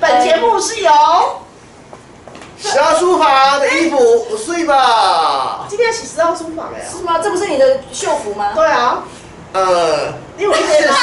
[0.00, 0.92] 本节目是由
[2.58, 5.64] 十号书房的衣服睡吧。
[5.66, 6.84] 今天要洗十号书房了呀。
[6.90, 7.18] 是吗？
[7.22, 8.52] 这不是你的秀服吗？
[8.54, 9.02] 对啊，
[9.54, 10.94] 呃，因为我一是直秀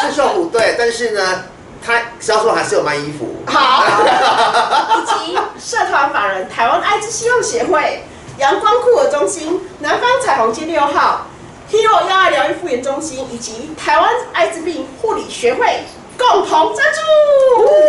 [0.00, 1.44] 是秀服对，但是呢，
[1.82, 3.34] 他十号书房还是有卖衣服。
[3.46, 3.84] 好，
[5.00, 8.04] 以及社团法人台湾艾滋希望协会、
[8.36, 11.26] 阳光酷儿中心、南方彩虹街六号、
[11.72, 15.80] Hero 幺二疗愈复原中心以及台湾艾滋病护理学会
[16.18, 17.00] 共同赞助。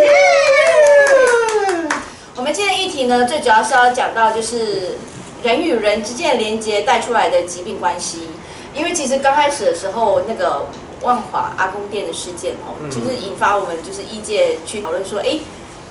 [0.00, 0.10] 耶！
[2.34, 4.96] 我们今天的议题呢，最主要是要讲到就是
[5.42, 8.30] 人与人之间的连接带出来的疾病关系。
[8.74, 10.64] 因为其实刚开始的时候，那个
[11.02, 15.38] 万华阿公店的事件哦，嗯就是引发我们就是医界去讨论说，哎，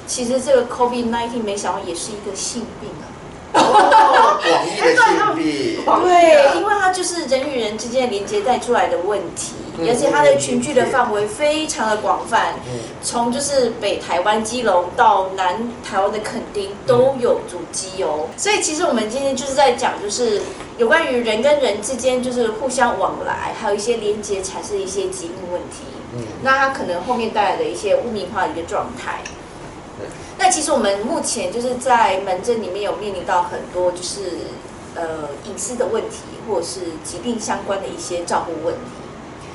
[0.08, 2.90] 其实这个 COVID 1 9没想到也是一个性病
[3.74, 5.86] 广义的性病。
[5.86, 9.54] 广义对，因为它就是人与人之间连接带出来的问题，
[9.88, 12.54] 而且它的群聚的范围非常的广泛，
[13.02, 18.28] 从就是北台湾基隆到南台湾的垦丁都有足迹哦。
[18.38, 20.42] 所以其实我们今天就是在讲，就是
[20.78, 25.84] 有关于人跟人之间就是互相往来，还有一些连接产生一些疾病问题。
[26.16, 29.20] 嗯那它可能后面带来的一些污名化的一个状态。
[30.38, 34.22] 那其实我们目前就是在门诊里面有面临到很多就是
[34.96, 36.18] 呃隐私的问题，
[36.50, 38.82] 或者是疾病相关的一些照顾问题。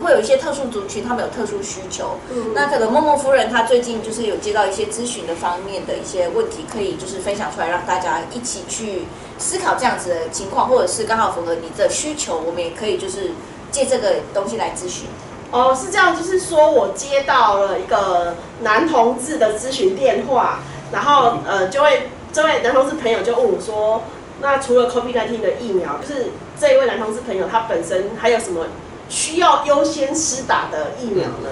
[0.01, 9.06] 会有一些特殊族群，他们有特殊需求，嗯那可能默默夫人她最近就是有接到一些咨询的方面的一些问题，可以就是分享出来，让大家一起去
[9.39, 13.33] 思考这样子的情况，或者是刚好符合你的需求，我们也可以就是
[13.72, 15.09] 借这个东西来咨询。
[15.50, 20.60] 哦，是这样，就是说我接到了一个男同志的咨询电话，
[20.92, 24.03] 然后呃，就会这位男同志朋友就问我说，
[24.42, 26.26] 那除了 COVID-19 的疫苗，就是
[26.60, 28.66] 这一位男同志朋友他本身还有什么
[29.09, 31.48] 需要优先施打的疫苗呢？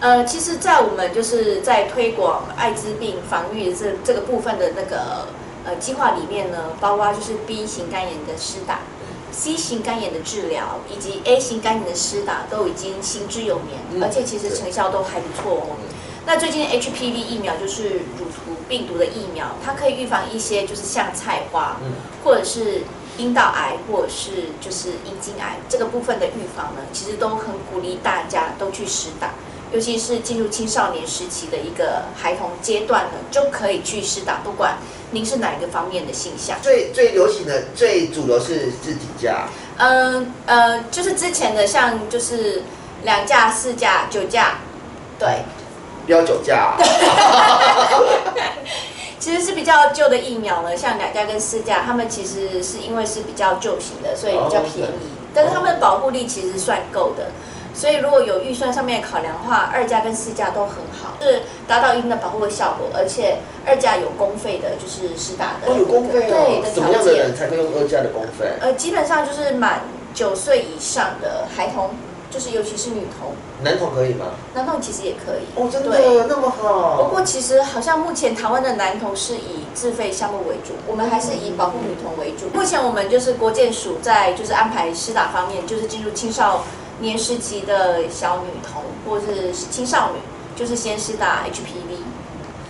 [0.00, 5.26] 呃，其实，在我们就是在推广艾滋病防御这这个部分的那个
[5.64, 8.80] 呃计划里面呢，包括就是 B 型肝炎的施打、
[9.36, 15.76] C 型肝炎的治疗以及 A 型肝炎的施打都已经行之有年，嗯而且其实成效都还不错哦。
[16.24, 22.82] 那最近 HPV 疫苗就是乳头病毒的疫苗，它可以预防一些就是像菜花，嗯或者是
[23.18, 29.34] 阴道癌，或者是就是阴茎癌这个部分的预防呢，其实都很鼓励大家都去施打，
[29.74, 34.78] 尤其是进入青少年时期的一个孩童阶段呢，就可以去施打，不管
[35.10, 36.56] 您是哪一个方面的性向。
[36.62, 39.48] 最最流行的、最主流是自己价，
[39.78, 42.62] 嗯呃，就是之前的像就是
[43.02, 44.58] 两价、四价、九价，
[45.18, 45.42] 对，
[46.06, 46.76] 标酒价。
[49.18, 54.88] 其实是比较旧的疫苗呢，像两价跟四价，他们其实是因为是比较旧型的，所以比较便宜哦
[55.34, 57.32] 但是他们的保护力其实算够的。
[57.74, 67.22] 所以如果有预算上面的考量的话，二价跟四价都很好，是达到一定的保护的效果，而且二价有公费的，就是施打的，哦，有公费哦，的什么样的条件。
[67.24, 68.46] 人才可以用二价的公费？
[68.60, 69.80] 呃，基本上就是满
[70.14, 71.90] 九岁以上的孩童，
[72.30, 74.26] 就是尤其是女童，男童可以吗？
[74.54, 75.60] 男童其实也可以。
[75.60, 77.02] 哦，真的那么好。
[77.02, 82.46] 不过其实好像目前台湾的男童是以自费项目为主，我们还是以保护女童为主。
[82.56, 86.64] 目前我们就是国健署在就是安排施打方面，就是进入青少
[87.00, 90.20] 年时期的小女童或是青少女，
[90.56, 91.98] 就是先施打 HPV。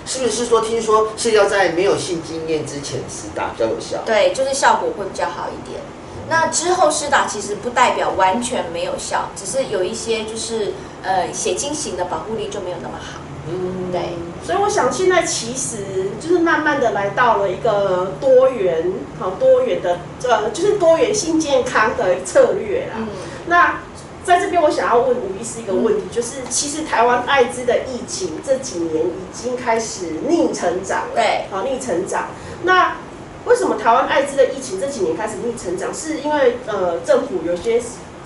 [0.06, 4.02] 是不是说听说是要在没有性经验之前施打比较有效？
[4.04, 5.80] 对，就是效果会比较好一点。
[6.28, 13.20] 那之后施打其实不代表完全没有效，只是有一些就是呃血清型的保护力就没有那么好。
[13.48, 14.00] 嗯，对。
[14.44, 22.96] 所以我想现在其实就是慢慢的来到了一个多元，好多元的呃，就是多元性健康的策略啦。
[22.98, 23.08] 嗯，
[23.46, 23.80] 那
[24.24, 32.28] 在这边，我想要问吴医师一个问题，就是其实台湾艾滋的疫情这几年已经开始逆成长了，对，好逆成长。
[32.62, 32.96] 那
[33.44, 35.92] 为什么台湾艾滋的疫情这几年开始逆成长？
[35.92, 37.78] 是因为呃政府有些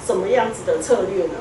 [0.06, 1.34] 什么样子的策略呢？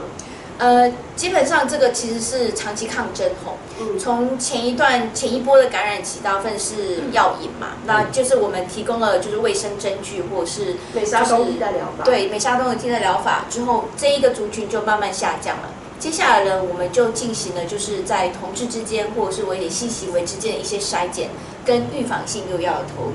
[0.58, 3.58] 呃，基本上这个其实是长期抗争吼。
[3.80, 15.70] 嗯，从前一段前一波的感染期，大部分是药引嘛，那就是我们提供了就是卫生针具或者是美沙东替代疗法，，对美沙东的替代疗法之后，这一个族群就慢慢下降了。
[16.00, 21.30] 接下来呢，我们就进行了就是在同志之间或者是危险性行为之间的一些筛检
[21.66, 23.14] 跟预防性用药的投入，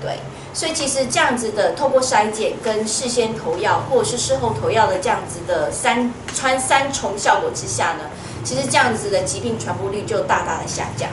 [0.00, 0.18] 对。
[0.52, 8.10] 所以其实这样子的，透过筛检跟事先投药或者是事后投药的这样子的三穿三重效果之下呢，
[8.42, 11.08] 其实这样子的疾病传播率就大大的下降。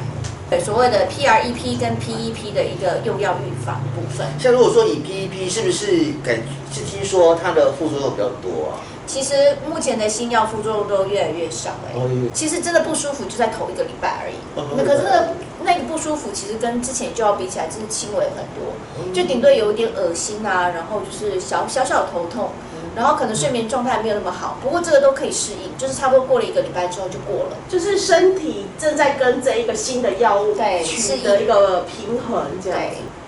[0.49, 4.25] 对，所谓的 PREP 跟 PEP 的一个用药预防部分。
[4.39, 6.41] 像如果说以 PEP，是不是感
[6.73, 8.79] 是听说它的副作用比较多啊？
[9.07, 11.93] 其实目前的新药副作用都越来越少哎、
[12.33, 14.35] 其实真的不舒服就在头一个礼拜而已。
[14.55, 15.27] 哦那可是那个
[15.63, 18.73] 那个不舒服，其实跟之前就要比起来，真是轻微很多。
[18.99, 22.49] 嗯就顶多有一点恶心啊，然后就是小小小头痛，
[22.95, 24.57] 然后可能睡眠状态没有那么好。
[24.61, 27.57] 不过这个都可以适应，就是差不多过了一个礼拜之后就过了。
[27.69, 32.79] 就是身体正在跟这一个新的药物对取得一个平衡，这样。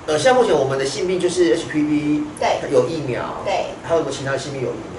[0.07, 4.98] 呃，像目前我们的性病就是 HPV，对有疫苗，对，还有没有其他性病有疫苗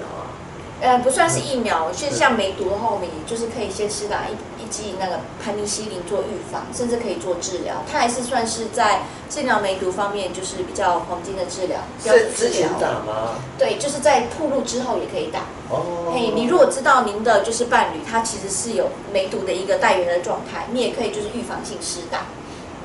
[0.81, 7.83] 呃，不算是疫苗，是像梅毒的话，我们也就是可以先施打一一剂那个盘尼西林做预防，甚至可以做治疗。
[7.89, 12.67] 它还是算是在治疗梅毒方面就是比较黄金的治疗，是之前。
[12.79, 13.35] 打吗？
[13.59, 15.41] 对，就是在铺路之后也可以打。
[15.69, 22.25] 哦，嘿，你如果知道您的就是伴侣他其实是有梅毒的一个带源的状态，你也可以就是预防性施打。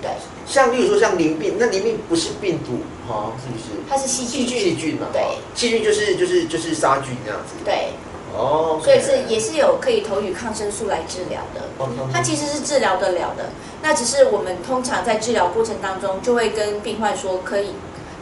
[0.02, 0.10] 对，
[0.46, 2.78] 像例如说像淋病，那淋病不是病毒
[3.08, 3.80] 哈、是不是？
[3.88, 4.46] 它是细菌。
[4.46, 7.54] 细菌嘛，对哈细菌就是就是就是杀菌这样子。
[7.64, 7.88] 对，
[8.32, 11.62] 哦，所以是也是有可以投予抗生素来治疗的。
[11.78, 13.50] 哦它其实是治疗得了的，
[13.82, 17.70] 那只是我们通常在治疗过程当中，就会跟病患说，可以，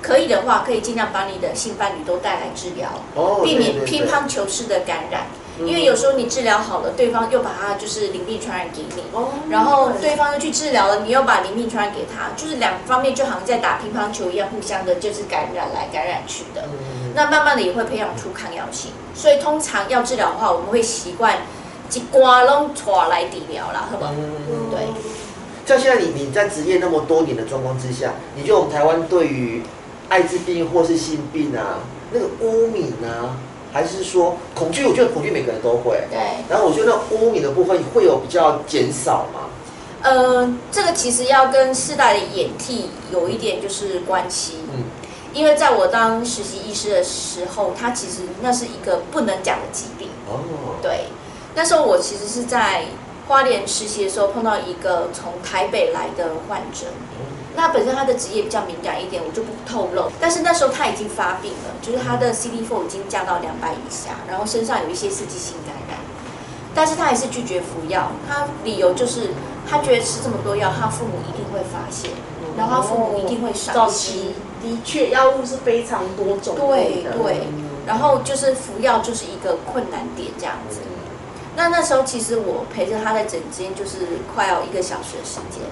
[0.03, 5.27] 可以的话，可以尽量把你的性伴侣都带来治疗，哦避免乒乓球式的感染。
[5.59, 16.63] 嗯因为有时候你治疗好了，对方又把它就是淋病传染给你，哦然后对方又去治疗了，你又把淋病传染给他，就是两方面就好像在打乒乓球一样，互相的就是感染来感染去的。
[16.65, 21.39] 嗯那慢慢的也会培养出抗药性，所以通常要治疗的话，我们会习惯
[21.93, 24.11] 一瓜拢抓来治疗啦，好不好？
[24.13, 24.81] 嗯对
[25.65, 29.63] 像现在你你在职业那么多年的状况之下，你觉得我们台湾对于
[30.09, 31.79] 艾滋病或是性病啊，
[32.13, 33.39] 那个污名啊，
[33.75, 34.87] 还是说恐惧？
[34.87, 36.01] 我觉得恐惧每个人都会。
[36.09, 36.19] 对，
[36.49, 39.51] 然后我觉得那污名的部分会有比较减少嘛？
[40.03, 44.85] 呃，这个其实要跟世代的演替有一点就是关系，嗯，
[45.33, 50.09] 因为在我当实习医师的时候，他其实那是一个不能讲的疾病。
[50.29, 50.39] 哦，
[50.81, 51.07] 对，
[51.55, 52.85] 那时候我其实是在
[53.27, 56.87] 花莲实习的时候碰到一个从台北来的患者，
[57.57, 60.11] 那本身他的职业比较敏感一点，我就不透露。
[60.21, 65.99] 但是那时候他已经发病了，就是他的 CD4 已经降到两百以下，然后身上有一些刺激性感染，
[66.75, 68.11] 但是他还是拒绝服药。
[68.29, 69.31] 他理由就是
[69.71, 72.11] 他觉得吃这么多药，他父母一定会发现，
[72.57, 74.35] 然后他父母一定会伤早期心。
[74.61, 77.47] 的确药物是非常多种类的，对对，
[77.87, 80.81] 然后就是服药就是一个困难点这样子。
[81.55, 85.63] 那那时候其实我陪着他在诊间，就是快要一个小时的时间。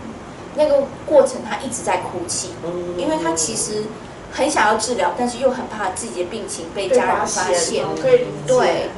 [0.54, 3.84] 那个过程他一直在哭泣，嗯因为他其实
[4.32, 7.84] 很想要治疗，但是又很怕自己的病情被被家人发发现。
[8.00, 8.26] 可以。
[8.46, 8.90] 对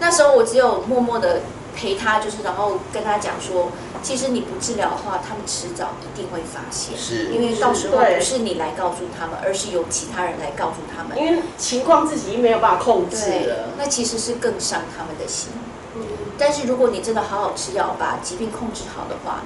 [0.00, 1.40] 那时候我只有默默的
[1.76, 3.68] 陪他，就是然后跟他讲说，
[4.02, 11.18] 其实你不治疗的话，他们迟早一定会发现，是因为到时候不是你来告诉他们，而是由其他人来告诉他们。
[11.18, 13.16] 因为情况自己没有办法控制
[13.46, 13.70] 了，。
[13.78, 15.50] 那其实是更伤他们的心。
[15.96, 16.02] 嗯
[16.36, 19.42] 但是如果你真的好好吃药，把疾病控制好的话，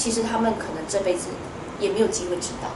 [0.00, 1.28] 其实他们可能这辈子
[1.78, 2.70] 也没有机会知道。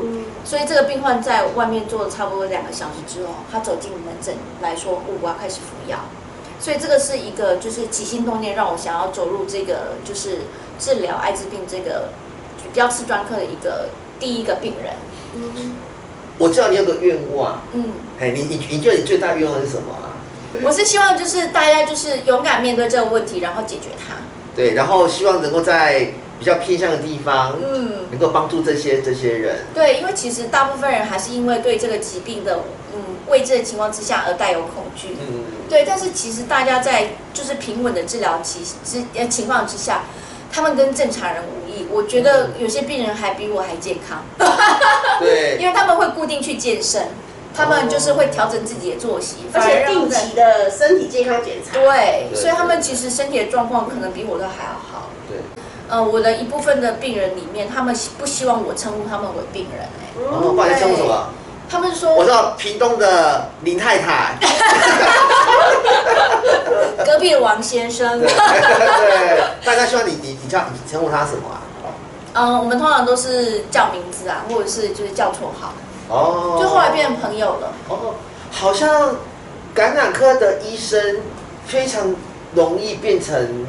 [0.00, 5.98] 嗯，所以这个病患在外面做了差不多两个小时之后，他走进门诊来说：“哦我要开始服药。”
[6.60, 10.38] 所以这个是一个就是起心动念让我想要走入这个就是
[10.78, 12.10] 治疗艾滋病这个
[12.72, 13.88] 标次专科的一个
[14.20, 14.94] 第一个病人。
[15.34, 15.76] 嗯
[16.38, 20.14] 我知道你有个愿望，嗯，哎，你你你觉得你最大愿望是什么啊？
[20.62, 24.14] 我是希望就是大家就是勇敢面对这个问题，然后解决它。
[24.54, 28.06] 对，然后希望能够在比较偏向的地方，嗯。
[28.10, 29.66] 能够帮助这些这些人。
[29.74, 32.60] 对，因为其实大部分人还是因为对这个疾病的
[32.94, 35.16] 嗯未知的情况之下而带有恐惧。
[35.20, 40.04] 嗯，对，但是其实大家在就是平稳的治疗期之呃情况之下，
[40.50, 41.86] 他们跟正常人无异。
[41.90, 44.24] 我觉得有些病人还比我还健康，
[45.20, 47.08] 对，因为他们会固定去健身，
[47.54, 51.74] 他们就是会调整自己的作息，而且定期的身体健康检查。
[51.74, 54.87] 对，对所以他们其实身体的状况可能比我都还要好。
[55.88, 59.88] 对，呃，我的一部分的病人里面，他们不希望我称呼他们为病人、哎，
[60.30, 61.28] 然后不然称呼什么？
[61.70, 64.38] 他们说我知道屏东的林太太，
[67.04, 71.60] 隔壁的王先生对，对，大家希望你你你叫你称呼他什么啊？
[72.32, 75.74] 嗯，我们通常都是叫名字啊，或者是就是叫绰号，
[76.08, 77.72] 哦，就后来变成朋友了。
[77.88, 78.14] 哦，
[78.50, 79.16] 好像
[79.74, 81.18] 感染科的医生
[81.66, 82.16] 非常
[82.54, 83.66] 容易变成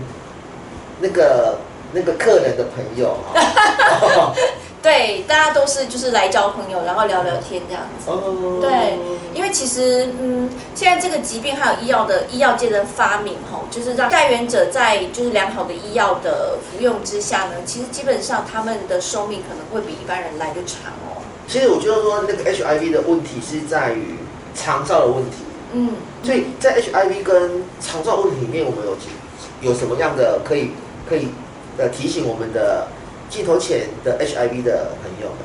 [1.02, 1.58] 那个
[1.94, 4.36] 那个客人的朋友哦。
[4.82, 8.10] 对，大家都是就是来交朋友，然后聊聊天这样子。
[8.10, 8.98] 哦，对，
[9.34, 21.20] 因为其实嗯，现在这个疾病还有医药的医药界的发明吼，就是让带源者在就是良好的医药的服用之下呢，其实基本上他们的寿命可能会比一般人来的长哦。
[21.46, 24.16] 其实我觉得说那个 HIV 的问题是在于
[24.56, 25.38] 肠道的问题。
[25.74, 25.92] 嗯，
[26.24, 28.96] 所以在 HIV 跟肠道问题里面，我们有
[29.62, 30.72] 有什么样的可以
[31.08, 31.28] 可以
[31.80, 32.88] 呃提醒我们的
[33.30, 35.40] 镜头前的 HIV 的朋友们？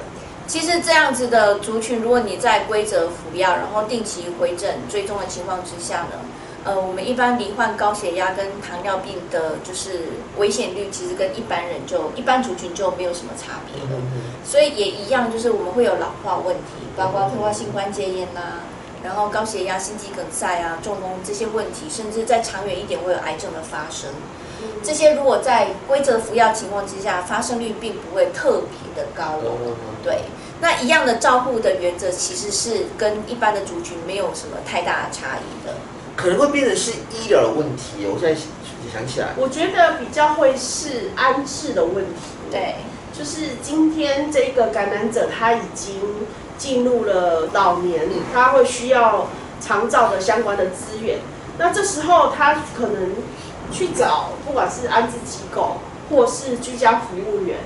[0.47, 6.21] 其实这样子的族群，如果你在规则服药，然后定期回诊追踪的情况之下呢，
[6.65, 10.01] 呃，我们一般罹患高血压跟糖尿病的，就是
[10.37, 14.03] 危险率，其实跟一般人就一般族群就没有什么差别了。
[14.45, 18.61] 所以也一样，就是我们会有老化问题，包括退化性关节炎呐、
[19.03, 24.11] 然后高血压、心肌梗塞啊、中风这些问题，甚至在长远一点会有癌症的发生。
[24.83, 29.77] 这些如果在规则服药情况之下，发生率并不会特别的高哦。
[30.03, 30.25] 对，
[30.61, 35.75] 那一样的照护的原则其实是跟一般的族群没有什么太大的差异的。
[36.17, 38.07] 可能会变成是医疗的问题。
[38.07, 38.41] 我现在
[38.93, 42.21] 想起来，我觉得比较会是安置的问题。
[42.51, 42.77] 对，
[43.13, 46.01] 就是今天这个感染者他已经
[46.57, 49.29] 进入了老年，他会需要
[49.61, 51.19] 长照的相关的资源。
[51.59, 53.13] 那这时候他可能
[53.75, 55.79] 去找不管是安置机构
[56.09, 57.59] 或是居家服务员。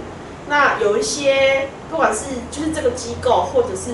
[0.48, 3.92] 那有一些不管是就是这个机构或者是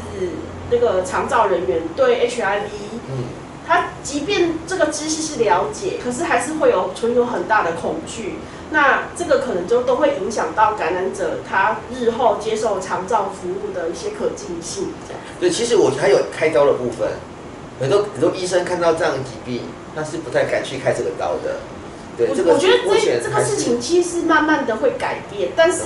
[0.71, 2.68] 那个长照人员对 HIV，
[3.11, 3.25] 嗯，
[3.66, 8.37] 他即便这个知识是了解，可是还是会有存有很大的恐惧。
[8.71, 14.88] 那这个可能就都会影响到感染者他日后接受长照服务的一些可进性。
[15.40, 17.09] 对，其实我还有开刀的部分，
[17.80, 19.62] 很多很多医生看到这样的疾病，
[19.94, 21.59] 他是不太敢去开这个刀的。
[22.16, 22.78] 对，我这个我觉得
[23.23, 25.83] 这这个事情其实慢慢的会改变，但是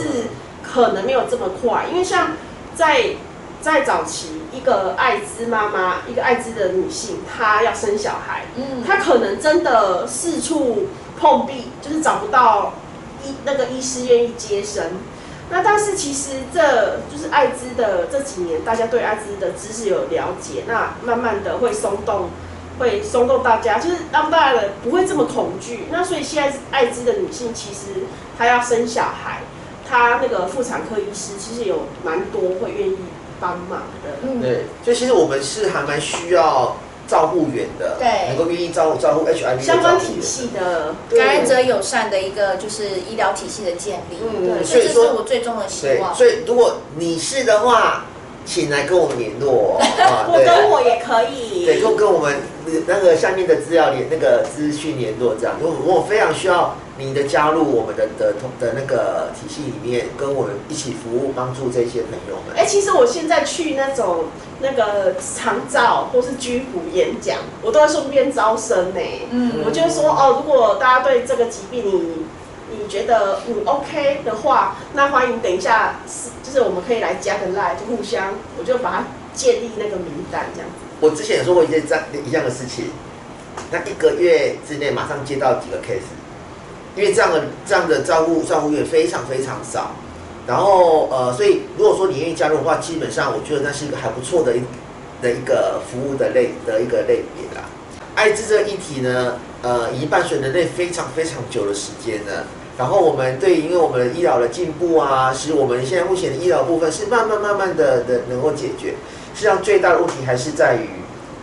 [0.62, 2.32] 可能没有这么快，因为像
[2.74, 3.16] 在
[3.60, 12.74] 在早期，一个艾滋妈妈，一个艾滋的女性，她要生小孩，嗯，她可能真的四处碰壁，就是找不到
[13.24, 14.84] 医那个医师愿意接生。
[15.50, 22.28] 那但是其实这就是艾滋的这几年，大家对艾滋的知识有了解，那慢慢的会松动，
[22.78, 25.84] 会松动大家，就是让大家的不会这么恐惧。
[25.90, 28.04] 那所以现在艾滋的女性其实
[28.38, 29.42] 她要生小孩，
[29.88, 32.96] 她那个妇产科医师其实有蛮多会愿意
[33.40, 34.10] 帮忙的。
[34.22, 46.14] 嗯，对，所以其实我们是还蛮需要照护员的，对能够愿意照照顾 HIV 相关体系的感染者友善的一个就是医疗体系的建立，嗯对，所以说这是我最终的希，望。
[46.14, 48.04] 所以如果你是的话，
[48.48, 50.46] 请来跟我们联络 啊，我对。
[50.46, 51.66] 跟我也可以。
[51.66, 52.34] 对，用跟我们
[52.86, 62.56] 那个下面的资料联那个资讯联络这样，因为我非常需要你的加入我们的的同的那个体系里面，跟我们一起服务帮助这些朋友们。
[62.56, 64.24] 哎、其实我现在去那种
[64.60, 69.00] 那个长照或是居服演讲，我都会顺便招生呢。
[69.30, 72.26] 嗯我就会说哦，如果大家对这个疾病你你
[72.88, 79.04] 觉得嗯 OK 的话，那欢迎等一下是就是我们可以来加个 line，就互相我就把它
[79.34, 80.76] 建立那个名单这样子。
[81.00, 82.86] 我之前也说过一件这样一样的事情，
[83.70, 86.10] 那一个月之内马上接到几个 case，
[86.96, 89.92] 因为这样的这样的照顾照顾员非常非常少，
[90.46, 94.62] 然后呃，所以如果说你愿意加入的话，基本上我觉得那是一个还不错的一
[95.22, 97.68] 的一个服务的类的一个类别啦。
[98.16, 102.44] 艾滋这个议题呢，呃，已经伴随人类非常非常久的时间了。
[102.78, 108.94] 然后我们对，因为我们的医疗的进步啊，使我们现在目前的医疗部分是慢慢慢慢的的能够解决。
[109.34, 110.88] 实际上最大的问题还是在于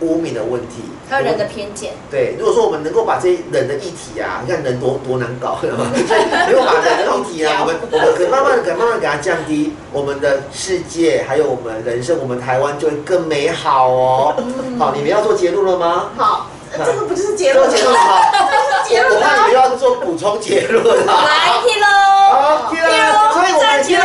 [0.00, 5.78] 污名的问题，还有人的偏见，对，如果说我们能够把这些人的议题啊，你看人多多难搞，对吧？
[6.06, 14.34] 所以能够把人的议题啊， 我们我们可慢慢的、慢慢的给它降低，我们的世界还有我们人生，我们台湾就会更美好哦。
[14.78, 16.10] 好，你们要做结论了吗？
[16.16, 17.74] 好，呃 这个不就是结论吗？
[18.88, 20.90] 我怕你又要做补充结论了。
[21.06, 21.86] 来去喽！
[22.36, 23.32] 啊，喽！
[23.34, 23.44] 所
[23.96, 24.02] 喽。